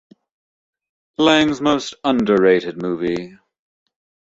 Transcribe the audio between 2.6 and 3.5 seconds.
movie.